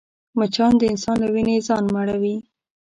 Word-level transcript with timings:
مچان 0.37 0.73
د 0.77 0.81
انسان 0.91 1.17
له 1.23 1.27
وینې 1.33 1.55
ځان 1.67 1.83
مړوي 1.95 2.35